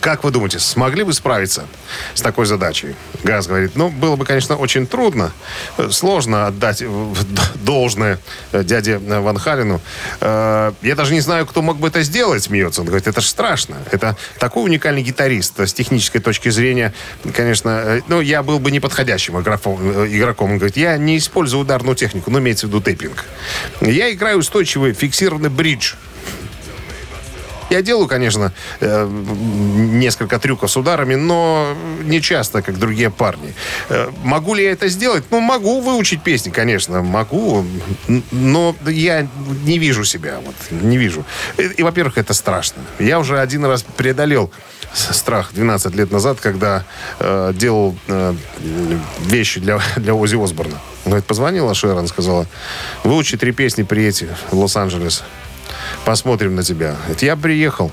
[0.04, 1.66] как вы думаете, смогли бы справиться
[2.14, 2.96] с такой задачей?
[3.24, 5.32] Газ говорит, ну, было бы, конечно, очень трудно,
[5.78, 7.14] э, сложно отдать э,
[7.56, 8.20] должное
[8.52, 9.82] э, дяде Ван Халину.
[10.20, 12.82] Э, Я даже не знаю, кто мог бы это сделать, смеется.
[12.82, 13.78] Он говорит, это же страшно.
[13.92, 16.94] Это такой уникальный гитарист с технической точки зрения,
[17.34, 20.52] конечно, э, ну, я был бы неподходящим э, игроком.
[20.52, 23.26] Он говорит, я не использую ударную технику, но имеется в виду тейпинг.
[23.82, 25.94] Я играю устойчивый фиксированный бридж.
[27.74, 33.56] Я делаю, конечно, э, несколько трюков с ударами, но не часто, как другие парни.
[33.90, 35.24] Э, Могу ли я это сделать?
[35.32, 37.66] Ну, могу выучить песни, конечно, могу,
[38.32, 39.28] но я
[39.66, 41.26] не вижу себя, вот, не вижу.
[41.58, 42.84] И, во-первых, это страшно.
[43.00, 44.52] Я уже один раз преодолел
[44.94, 46.84] страх 12 лет назад, когда
[47.20, 48.36] э, делал э,
[49.26, 50.78] вещи для, для Ози Осборна.
[51.06, 52.46] Говорит, позвонила Шерон, сказала,
[53.04, 55.24] выучи три песни, приедь в Лос-Анджелес.
[56.06, 56.96] Посмотрим на тебя.
[57.10, 57.92] Это я приехал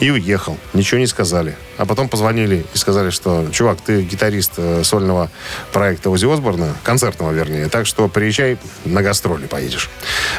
[0.00, 0.56] и уехал.
[0.72, 1.56] Ничего не сказали.
[1.76, 5.30] А потом позвонили и сказали, что, чувак, ты гитарист э, сольного
[5.72, 9.90] проекта Ози Осборна, концертного, вернее, так что приезжай на гастроли, поедешь.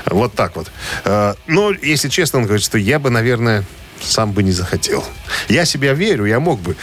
[0.05, 0.71] Вот так вот.
[1.03, 3.65] Э, Но, если честно, он говорит, что я бы, наверное,
[3.99, 5.03] сам бы не захотел.
[5.47, 6.75] Я себя верю, я мог бы.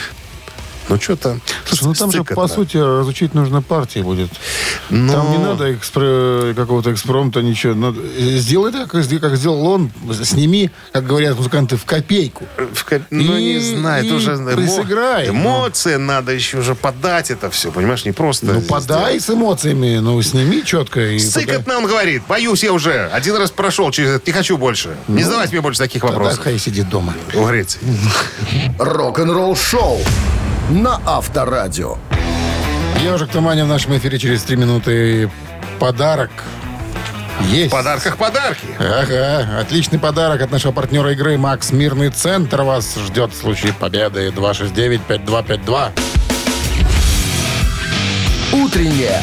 [0.89, 4.31] Но что-то Слушай, ну там же, по сути, разучить нужно партии будет.
[4.91, 7.75] Но- Там не надо экспре- какого-то экспромта, ничего.
[7.75, 8.01] Надо-
[8.39, 9.91] Сделай так, как сде- как сделал он.
[10.23, 12.47] Сними, как говорят музыканты, в копейку.
[12.73, 15.29] В ко- Ну, И- не знаю, и это уже эмо- присыграй.
[15.29, 18.69] Эмоции надо еще уже подать это все, понимаешь, не просто Ну, сделать.
[18.69, 21.01] подай с эмоциями, ну, сними четко.
[21.01, 21.19] И.
[21.19, 22.23] Сыкотно он говорит.
[22.29, 23.09] Боюсь я уже.
[23.13, 24.23] Один раз прошел через это.
[24.27, 24.97] Не хочу больше.
[25.09, 26.41] Не задавайте мне больше таких Тогда вопросов.
[26.45, 27.15] хай сидит дома.
[27.35, 27.81] В Греции.
[28.79, 30.01] Рок-н-ролл шоу
[30.71, 31.97] на Авторадио.
[33.03, 35.31] Ежик Тумани в нашем эфире через три минуты.
[35.79, 36.31] Подарок
[37.49, 37.69] есть.
[37.69, 38.67] В подарках подарки.
[38.79, 44.29] Ага, отличный подарок от нашего партнера игры «Макс Мирный Центр» вас ждет в случае победы
[44.29, 45.91] 269-5252.
[48.53, 49.23] Утреннее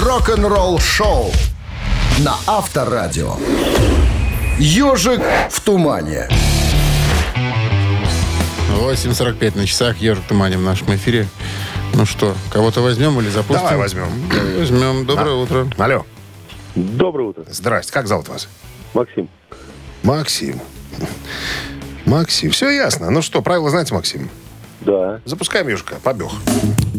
[0.00, 1.32] рок-н-ролл шоу
[2.18, 3.36] на Авторадио.
[4.58, 6.28] Ежик в тумане.
[8.74, 9.98] 8.45 на часах.
[9.98, 11.26] Ежик Тумани в нашем эфире.
[11.94, 13.62] Ну что, кого-то возьмем или запустим?
[13.64, 14.08] Давай возьмем.
[14.58, 15.06] Возьмем.
[15.06, 15.68] Доброе утро.
[15.78, 16.04] Алло.
[16.74, 17.92] Доброе утро, Здрасте.
[17.92, 18.48] Как зовут вас?
[18.94, 19.28] Максим.
[20.02, 20.60] Максим.
[22.04, 22.50] Максим.
[22.50, 23.10] Все ясно.
[23.10, 24.28] Ну что, правила знаете, Максим?
[24.80, 25.20] Да.
[25.24, 25.96] Запускаем ежика.
[26.02, 26.28] Побег.
[26.92, 26.93] Ну,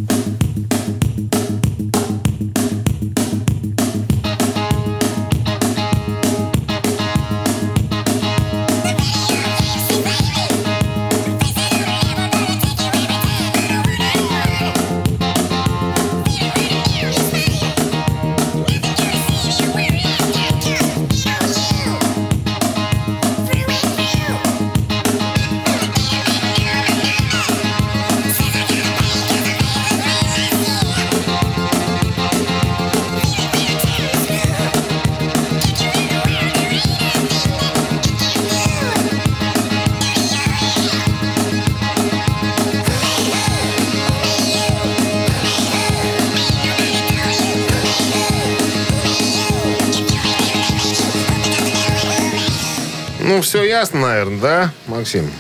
[53.46, 55.32] все ясно, наверное, да, Максим?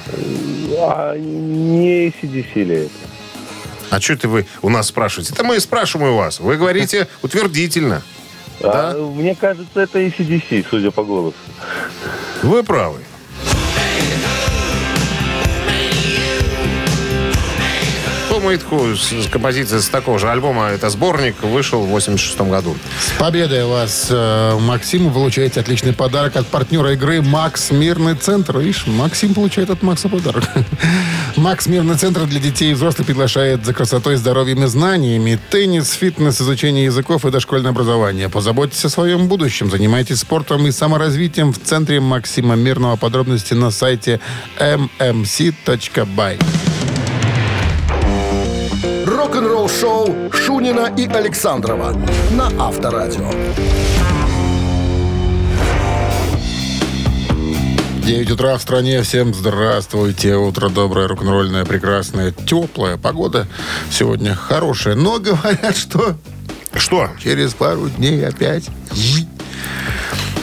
[0.77, 2.91] А не ACDC ли это?
[3.89, 5.33] А что это вы у нас спрашиваете?
[5.33, 6.39] Это мы и спрашиваем у вас.
[6.39, 8.03] Вы говорите утвердительно.
[8.59, 8.91] Да?
[8.91, 11.35] А, мне кажется, это ACDC, судя по голосу.
[12.43, 12.99] Вы правы.
[18.45, 22.75] С композицией с такого же альбома, это сборник, вышел в 86 году.
[22.99, 25.07] С победой вас, э, Максим.
[25.07, 28.59] Вы получаете отличный подарок от партнера игры «Макс Мирный Центр».
[28.59, 30.43] Видишь, Максим получает от Макса подарок.
[31.35, 35.39] «Макс Мирный Центр» для детей и взрослых приглашает за красотой, здоровьем и знаниями.
[35.49, 38.29] Теннис, фитнес, изучение языков и дошкольное образование.
[38.29, 39.71] Позаботьтесь о своем будущем.
[39.71, 42.95] Занимайтесь спортом и саморазвитием в Центре Максима Мирного.
[42.95, 44.19] Подробности на сайте
[44.59, 46.39] mmc.by.
[49.45, 51.95] Рок-н-ролл шоу Шунина и Александрова
[52.31, 53.29] на Авторадио.
[58.03, 59.03] 9 утра в стране.
[59.03, 60.35] Всем здравствуйте.
[60.35, 63.47] Утро доброе, рок-н-ролльное, прекрасное, теплая погода.
[63.91, 64.95] Сегодня хорошая.
[64.95, 66.15] Но говорят, что
[66.73, 67.11] Что?
[67.23, 68.65] через пару дней опять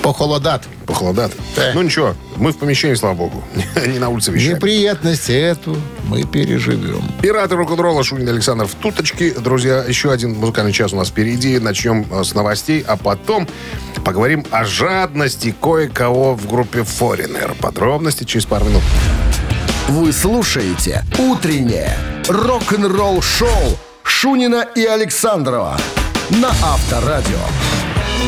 [0.02, 0.64] похолодат.
[0.86, 1.32] Похолодат?
[1.56, 1.72] Да.
[1.74, 3.42] Ну ничего, мы в помещении, слава богу.
[3.86, 4.56] Не на улице вещаем.
[4.56, 5.76] Неприятность эту
[6.08, 7.02] мы переживем.
[7.22, 9.30] Пираты рок-н-ролла Шунин Александр в туточке.
[9.30, 11.58] Друзья, еще один музыкальный час у нас впереди.
[11.58, 13.48] Начнем э, с новостей, а потом
[14.04, 17.54] поговорим о жадности кое-кого в группе Foreigner.
[17.60, 18.82] Подробности через пару минут.
[19.88, 21.96] Вы слушаете «Утреннее
[22.28, 25.78] рок-н-ролл шоу» Шунина и Александрова
[26.30, 27.38] на Авторадио.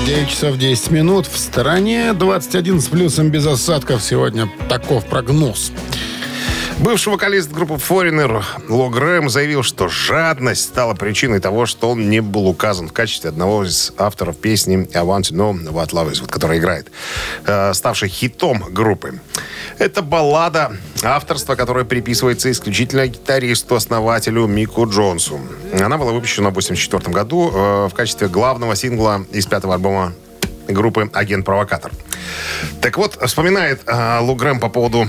[0.07, 1.27] 9 часов 10 минут.
[1.27, 4.03] В стороне 21 с плюсом без осадков.
[4.03, 5.73] Сегодня таков прогноз.
[6.81, 12.21] Бывший вокалист группы Foreigner Ло Грэм заявил, что жадность стала причиной того, что он не
[12.21, 16.21] был указан в качестве одного из авторов песни «I want to know what love is»,
[16.21, 16.89] вот, которая играет,
[17.47, 19.21] э, ставшей хитом группы.
[19.79, 25.41] Это баллада, авторство, которое приписывается исключительно гитаристу-основателю Мику Джонсу.
[25.73, 30.13] Она была выпущена в 1984 году э, в качестве главного сингла из пятого альбома
[30.67, 31.93] группы «Агент-провокатор».
[32.81, 35.09] Так вот, вспоминает э, Лу Грэм по поводу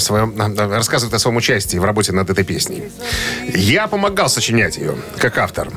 [0.00, 2.90] своем- э, рассказывает о своем участии в работе над этой песней.
[3.54, 5.68] Я помогал сочинять ее, как автор.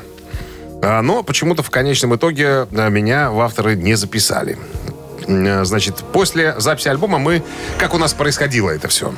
[0.81, 4.57] А, Но почему-то в конечном итоге э, меня в авторы не записали.
[5.27, 7.43] Э, Значит, после записи альбома мы...
[7.79, 9.13] Как у нас происходило это все?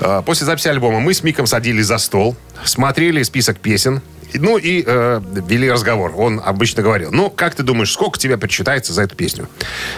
[0.00, 4.00] Э, После записи альбома мы с Миком садились за стол, смотрели список песен,
[4.34, 6.12] ну и э, вели разговор.
[6.16, 9.48] Он обычно говорил, ну, как ты думаешь, сколько тебе причитается за эту песню?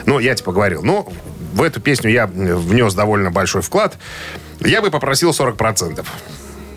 [0.07, 1.11] Ну, я типа говорил, ну,
[1.59, 3.97] в эту песню я внес довольно большой вклад.
[4.61, 6.07] Я бы попросил 40%.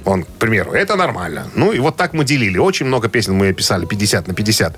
[0.06, 1.48] Он, к примеру, это нормально.
[1.56, 2.58] Ну, и вот так мы делили.
[2.58, 4.76] Очень много песен мы писали 50 на 50.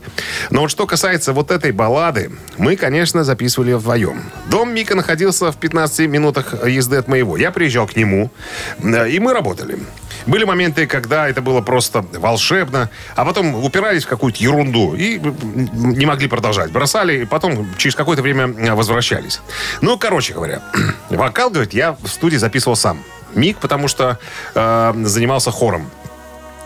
[0.50, 4.24] Но вот что касается вот этой баллады, мы, конечно, записывали ее вдвоем.
[4.50, 7.38] Дом Мика находился в 15 минутах езды от моего.
[7.38, 8.32] Я приезжал к нему,
[8.80, 9.80] э, и мы работали.
[10.26, 16.06] Были моменты, когда это было просто волшебно, а потом упирались в какую-то ерунду и не
[16.06, 16.72] могли продолжать.
[16.72, 19.42] Бросали, и потом через какое-то время э, возвращались.
[19.82, 20.62] Ну, короче говоря,
[21.10, 23.00] вокал, говорит, я в студии записывал сам.
[23.36, 24.20] Мик, потому что
[24.56, 25.90] э, занимался хором.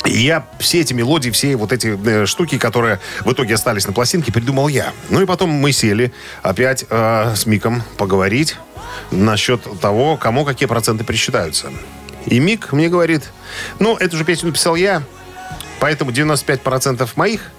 [0.06, 3.94] И я все эти мелодии, все вот эти э, штуки, которые в итоге остались на
[3.94, 4.94] пластинке, придумал я.
[5.10, 8.56] Ну и потом мы сели опять э, с Миком поговорить
[9.12, 11.72] насчет того, кому какие проценты присчитаются.
[12.26, 13.32] И Мик мне говорит,
[13.80, 15.04] ну, эту же песню написал я,
[15.80, 17.52] поэтому 95% моих,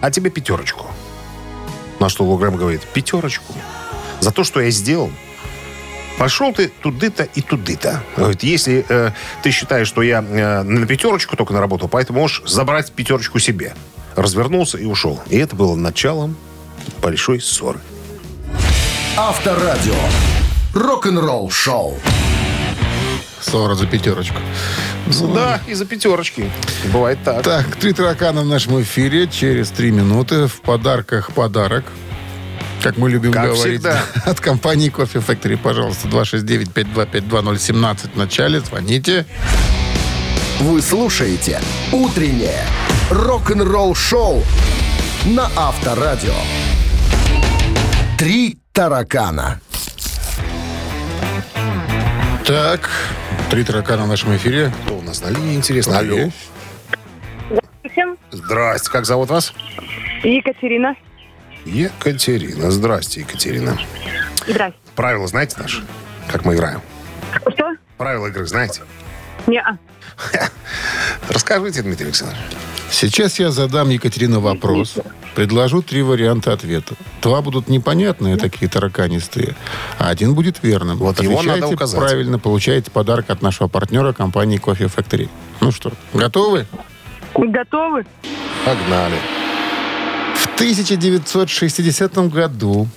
[0.00, 0.86] а тебе пятерочку.
[1.98, 3.54] На что Лугрэм говорит, пятерочку?
[4.20, 5.10] За то, что я сделал?
[6.18, 8.02] Пошел ты туды-то и туды-то.
[8.16, 12.90] Говорит, если э, ты считаешь, что я э, на пятерочку только наработал, поэтому можешь забрать
[12.90, 13.74] пятерочку себе.
[14.16, 15.22] Развернулся и ушел.
[15.28, 16.36] И это было началом
[17.00, 17.78] большой ссоры.
[19.16, 19.94] Авторадио.
[20.74, 21.96] Рок-н-ролл шоу.
[23.40, 24.38] Ссора за пятерочку.
[25.34, 26.50] Да, из-за пятерочки.
[26.92, 27.42] Бывает так.
[27.42, 29.28] Так, три таракана в нашем эфире.
[29.28, 31.84] Через три минуты в подарках подарок.
[32.82, 33.80] Как мы любим Как говорить.
[33.80, 34.02] всегда.
[34.24, 38.60] От компании Coffee Factory, пожалуйста, 269-525-2017 в начале.
[38.60, 39.26] Звоните.
[40.60, 41.60] Вы слушаете
[41.92, 42.62] «Утреннее
[43.10, 44.42] рок-н-ролл шоу»
[45.26, 46.34] на Авторадио.
[48.18, 49.60] Три таракана.
[52.44, 52.90] Так,
[53.50, 54.72] три таракана в нашем эфире.
[54.84, 55.98] Кто у нас на линии, интересно?
[55.98, 56.30] Алло.
[57.90, 59.52] Всем Здрасте, как зовут вас?
[60.22, 60.94] Екатерина.
[61.68, 62.70] Екатерина.
[62.70, 63.78] Здрасте, Екатерина.
[64.46, 64.78] Здрасте.
[64.94, 65.82] Правила знаете наши?
[66.30, 66.80] Как мы играем?
[67.52, 67.72] Что?
[67.96, 68.82] Правила игры знаете?
[69.46, 69.78] Не-а.
[71.28, 72.40] Расскажите, Дмитрий Александрович.
[72.90, 74.96] Сейчас я задам Екатерине вопрос.
[75.34, 76.94] Предложу три варианта ответа.
[77.22, 79.54] Два будут непонятные, такие тараканистые,
[79.98, 80.96] а один будет верным.
[80.98, 82.00] Вот его Отвечаете надо указать.
[82.00, 85.28] правильно, получаете подарок от нашего партнера компании Coffee Factory.
[85.60, 86.66] Ну что, готовы?
[87.34, 88.04] Готовы?
[88.64, 89.16] Погнали.
[90.58, 92.88] В 1960 году,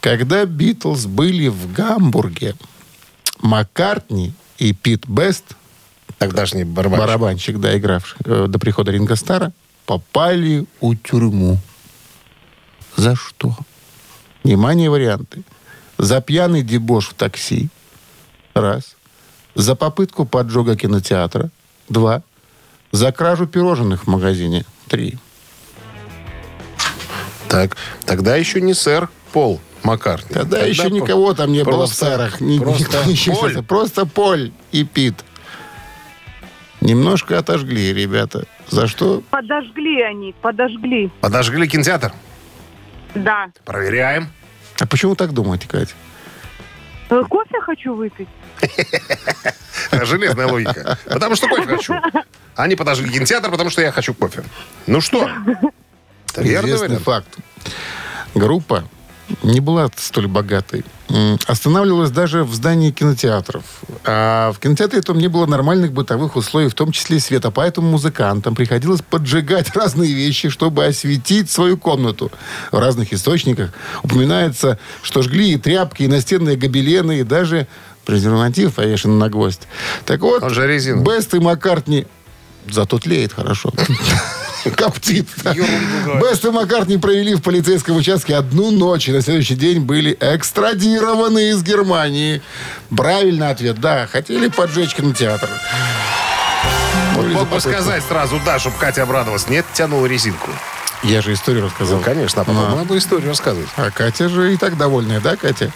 [0.00, 2.54] когда Битлз были в Гамбурге,
[3.42, 5.44] Маккартни и Пит Бест,
[6.16, 7.06] Тогдашний барабанщик.
[7.06, 9.52] барабанщик, да, игравший э, до прихода Ринга Стара,
[9.84, 11.58] попали у тюрьму.
[12.96, 13.58] За что?
[14.42, 15.42] Внимание, варианты.
[15.98, 17.68] За пьяный дебош в такси.
[18.54, 18.96] Раз.
[19.54, 21.50] За попытку поджога кинотеатра.
[21.90, 22.22] Два.
[22.90, 24.64] За кражу пирожных в магазине.
[24.88, 25.18] Три.
[27.52, 30.32] Так, тогда еще не сэр Пол Маккартни.
[30.32, 32.40] Тогда, Тогда еще по- никого там не было в просто- сэрах.
[32.40, 33.34] Ни- просто никто.
[33.34, 33.62] Поль.
[33.62, 35.22] Просто Поль и Пит.
[36.80, 38.44] Немножко отожгли, ребята.
[38.68, 39.22] За что?
[39.28, 41.10] Подожгли они, подожгли.
[41.20, 42.12] Подожгли кинотеатр?
[43.14, 43.48] Да.
[43.66, 44.28] Проверяем.
[44.80, 45.92] А почему так думаете, Катя?
[47.10, 48.28] Э, Кофе хочу выпить.
[49.92, 50.98] Железная логика.
[51.04, 51.94] Потому что кофе хочу.
[52.56, 54.42] Они подожгли кинотеатр, потому что я хочу кофе.
[54.86, 55.28] Ну что?
[56.32, 57.38] Это верный факт.
[58.34, 58.84] Группа
[59.42, 60.84] не была столь богатой.
[61.46, 63.64] Останавливалась даже в здании кинотеатров.
[64.04, 67.50] А в кинотеатре там не было нормальных бытовых условий, в том числе и света.
[67.50, 72.30] Поэтому музыкантам приходилось поджигать разные вещи, чтобы осветить свою комнату.
[72.70, 77.66] В разных источниках упоминается, что жгли и тряпки, и настенные гобелены, и даже
[78.04, 79.62] презерватив повешен на гвоздь.
[80.06, 81.04] Так вот, Он же резиновый.
[81.04, 82.06] Бест и Маккартни
[82.70, 83.72] зато тлеет хорошо.
[84.76, 85.28] Коптит.
[86.20, 91.50] Бест и Маккартни провели в полицейском участке одну ночь, и на следующий день были экстрадированы
[91.50, 92.42] из Германии.
[92.96, 94.06] Правильный ответ, да.
[94.06, 95.48] Хотели поджечь кинотеатр.
[97.16, 99.48] Мог бы сказать сразу, да, чтобы Катя обрадовалась.
[99.48, 100.50] Нет, тянул резинку.
[101.02, 101.98] Я же историю рассказал.
[101.98, 102.76] Ну, конечно, а потом А.
[102.76, 103.68] надо историю рассказывать.
[103.76, 105.72] А Катя же и так довольная, да, Катя?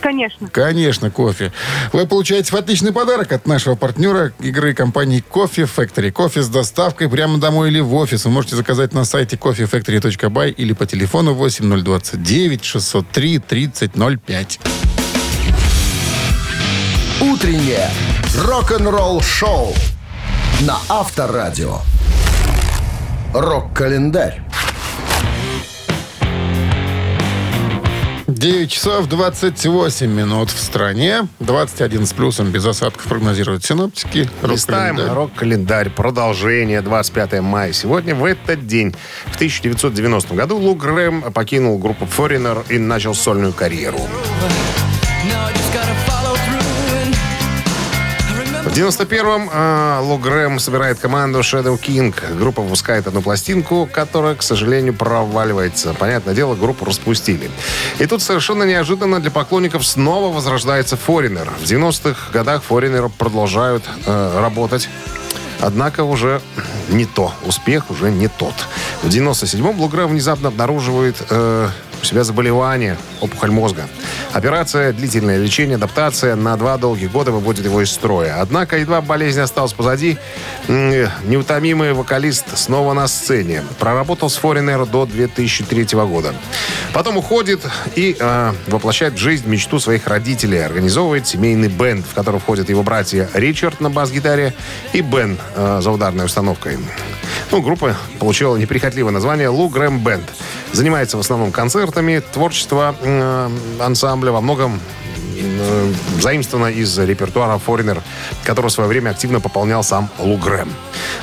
[0.00, 0.48] Конечно.
[0.48, 1.52] Конечно, кофе.
[1.92, 6.10] Вы получаете отличный подарок от нашего партнера игры компании Coffee Factory.
[6.10, 8.24] Кофе с доставкой прямо домой или в офис.
[8.24, 14.60] Вы можете заказать на сайте coffeefactory.by или по телефону 8029 603 3005.
[17.20, 17.88] Утреннее
[18.36, 19.74] рок-н-ролл шоу
[20.62, 21.78] на Авторадио.
[23.32, 24.42] Рок-календарь.
[28.26, 31.28] 9 часов 28 минут в стране.
[31.40, 34.28] 21 с плюсом без осадков прогнозируют синоптики.
[34.42, 35.14] Листаем Рок-календарь.
[35.16, 35.90] рок-календарь.
[35.90, 36.82] Продолжение.
[36.82, 37.72] 25 мая.
[37.72, 38.94] Сегодня, в этот день,
[39.26, 44.00] в 1990 году, Лу Грэм покинул группу Foreigner и начал сольную карьеру.
[48.72, 52.14] В 91-м э, Лу Грэм собирает команду Shadow King.
[52.38, 55.92] Группа выпускает одну пластинку, которая, к сожалению, проваливается.
[55.92, 57.50] Понятное дело, группу распустили.
[57.98, 61.50] И тут совершенно неожиданно для поклонников снова возрождается Foreigner.
[61.60, 64.88] В 90-х годах Foreigner продолжают э, работать
[65.60, 66.40] Однако уже
[66.88, 67.32] не то.
[67.44, 68.54] Успех уже не тот.
[69.02, 71.68] В 97-м Луграм внезапно обнаруживает э,
[72.02, 73.88] у себя заболевание, опухоль мозга.
[74.32, 78.40] Операция, длительное лечение, адаптация на два долгих года выводит его из строя.
[78.40, 80.18] Однако, едва болезнь осталась позади,
[80.68, 83.62] неутомимый вокалист снова на сцене.
[83.78, 86.34] Проработал с Foreigner до 2003 года.
[86.92, 87.60] Потом уходит
[87.94, 90.64] и э, воплощает в жизнь мечту своих родителей.
[90.64, 94.54] Организовывает семейный бенд, в который входят его братья Ричард на бас-гитаре
[94.92, 96.78] и Бен э, за ударной установкой.
[97.50, 100.24] Ну, группа получила неприхотливое название «Лу Грэм Бенд».
[100.72, 101.52] Занимается в основном
[101.92, 104.80] концертами, творчество э, ансамбля во многом
[105.36, 108.00] э, заимствовано из репертуара Foreigner,
[108.44, 110.72] который в свое время активно пополнял сам Лу Грэм.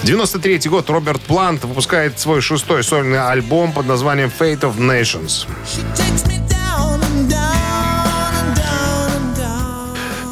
[0.04, 5.48] 93 год Роберт Плант выпускает свой шестой сольный альбом под названием Fate of Nations.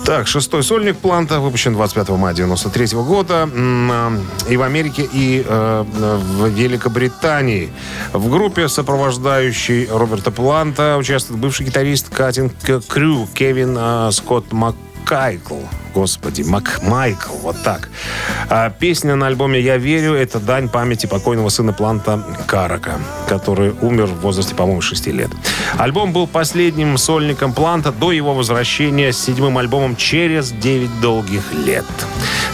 [0.08, 4.18] Так, шестой сольник Планта выпущен 25 мая 93 года а,
[4.50, 7.70] и в Америке, и э, в Великобритании.
[8.14, 12.50] В группе, сопровождающей Роберта Планта, участвует бывший гитарист Катин
[12.88, 14.54] Крю Кевин э, Скотт
[15.08, 15.56] Маккайкл.
[15.94, 17.90] Господи, Мак Майкл, вот так.
[18.50, 23.00] А песня на альбоме «Я верю»— это дань памяти покойного сына Планта Карака,
[23.30, 25.30] который умер в возрасте, по-моему, 6 лет.
[25.78, 31.86] Альбом был последним сольником Планта до его возвращения с седьмым альбомом через 9 долгих лет.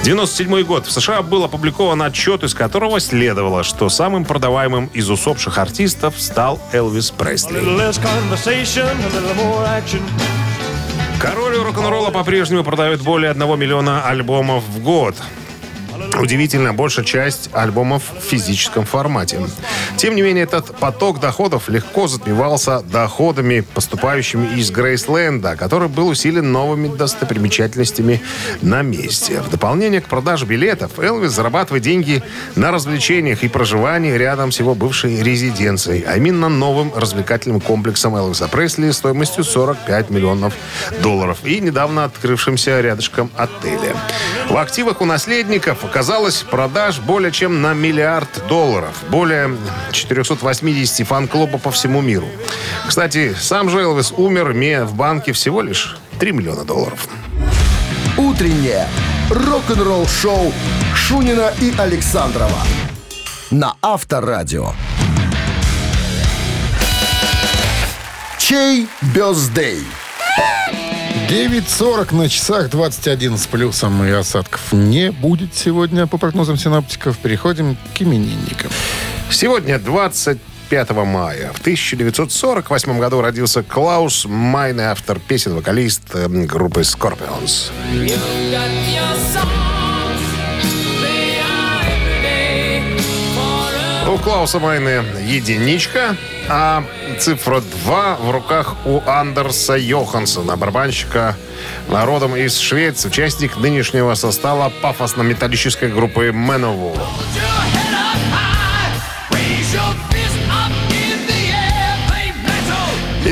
[0.03, 0.85] 97 год.
[0.85, 6.59] В США был опубликован отчет, из которого следовало, что самым продаваемым из усопших артистов стал
[6.71, 7.59] Элвис Пресли.
[11.19, 15.15] Король рок-н-ролла по-прежнему продает более 1 миллиона альбомов в год.
[16.19, 19.39] Удивительно, большая часть альбомов в физическом формате.
[19.97, 26.51] Тем не менее, этот поток доходов легко затмевался доходами, поступающими из Грейсленда, который был усилен
[26.51, 28.21] новыми достопримечательностями
[28.61, 29.41] на месте.
[29.41, 32.21] В дополнение к продаже билетов, Элвис зарабатывает деньги
[32.55, 38.47] на развлечениях и проживании рядом с его бывшей резиденцией, а именно новым развлекательным комплексом Элвиса
[38.47, 40.53] Пресли стоимостью 45 миллионов
[41.01, 43.95] долларов и недавно открывшимся рядышком отеля.
[44.49, 46.02] В активах у наследников оказалось
[46.49, 48.95] продаж более чем на миллиард долларов.
[49.09, 49.57] Более
[49.91, 52.27] 480 фан-клуба по всему миру.
[52.87, 57.07] Кстати, сам же Элвис умер, имея в банке всего лишь 3 миллиона долларов.
[58.17, 58.87] Утреннее
[59.29, 60.53] рок-н-ролл-шоу
[60.95, 62.59] Шунина и Александрова
[63.49, 64.73] на Авторадио.
[68.37, 69.85] Чей бездей?
[71.29, 77.17] 9.40 на часах, 21 с плюсом и осадков не будет сегодня, по прогнозам синоптиков.
[77.17, 78.69] Переходим к именинникам.
[79.31, 81.51] Сегодня 25 мая.
[81.53, 87.71] В 1948 году родился Клаус Майне, автор песен, вокалист э, группы Scorpions.
[94.07, 96.15] У Клауса Майне единичка,
[96.49, 101.35] а цифра 2 в руках у Андерса Йоханссона, барабанщика
[102.05, 106.99] родом из Швеции, участник нынешнего состава пафосно-металлической группы Manowar.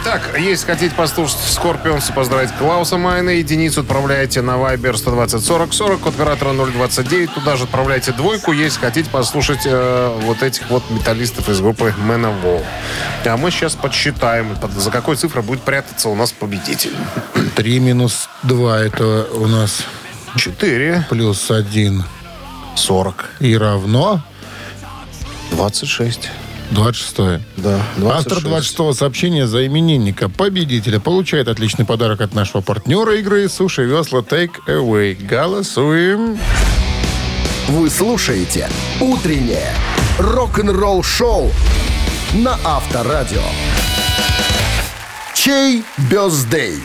[0.04, 5.74] Итак, если хотите послушать Скорпионс и поздравить Клауса Майна, единицу отправляйте на Viber 120 40
[5.74, 7.34] 40 от оператора 029.
[7.36, 12.64] Туда же отправляйте двойку, если хотите послушать э, вот этих вот металлистов из группы Manowar.
[13.26, 16.94] А мы сейчас подсчитаем, под- за какой цифрой будет прятаться у нас победитель.
[17.56, 19.84] 3 минус 2 это у нас
[20.36, 22.04] 4, плюс 1
[22.76, 24.22] 40, и равно
[25.52, 26.30] 26.
[26.72, 27.42] 26.
[27.58, 27.82] Да,
[28.14, 34.22] Автор 26 сообщения за именинника победителя получает отличный подарок от нашего партнера игры «Суши Весла
[34.22, 35.16] Take Away».
[35.26, 36.40] Голосуем.
[37.68, 38.70] Вы слушаете
[39.00, 39.74] «Утреннее
[40.18, 41.52] рок-н-ролл-шоу»
[42.34, 43.44] на Авторадио.
[45.34, 46.80] Чей бездей?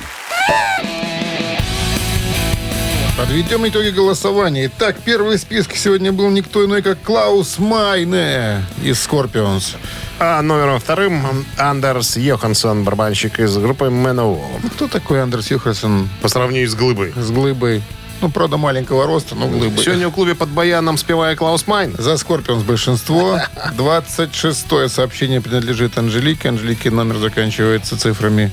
[3.16, 4.66] Подведем итоги голосования.
[4.66, 9.76] Итак, первый в списке сегодня был никто иной, как Клаус Майне из Scorpions.
[10.18, 14.60] А номером вторым Андерс Йоханссон, барабанщик из группы Manowar.
[14.62, 17.12] Ну, Кто такой Андерс Юхарсон По сравнению с Глыбой.
[17.16, 17.82] с глыбой?
[18.20, 19.82] Ну, правда, маленького роста, но глыбой.
[19.84, 21.94] Сегодня в клубе под баяном спевая Клаус Майн.
[21.98, 23.38] За Скорпионс большинство.
[23.76, 26.48] 26-е сообщение принадлежит Анжелике.
[26.50, 28.52] Анжелике номер заканчивается цифрами.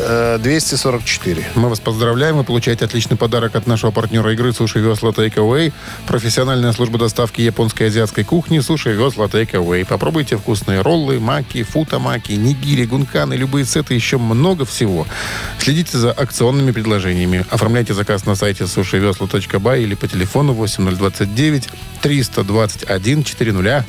[0.00, 1.44] Э, 244.
[1.56, 2.36] Мы вас поздравляем.
[2.36, 5.72] Вы получаете отличный подарок от нашего партнера игры Суши Весла Takeaway.
[6.06, 9.84] Профессиональная служба доставки японской и азиатской кухни Суши Весла Takeaway.
[9.84, 15.06] Попробуйте вкусные роллы, маки, футамаки, нигири, гунканы, любые сеты, еще много всего.
[15.58, 17.44] Следите за акционными предложениями.
[17.50, 21.68] Оформляйте заказ на сайте сушивесла.бай или по телефону 8029
[22.02, 23.84] 321 400.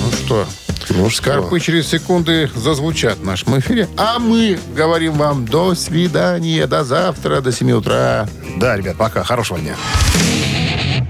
[0.00, 0.46] Ну что,
[0.90, 3.88] Ну Скорпы через секунды зазвучат в нашем эфире.
[3.96, 8.28] А мы говорим вам до свидания, до завтра, до 7 утра.
[8.56, 9.22] Да, ребят, пока.
[9.22, 9.76] Хорошего дня.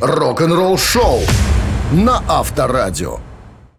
[0.01, 1.21] Рок-н-ролл шоу
[1.93, 3.21] на Авторадио.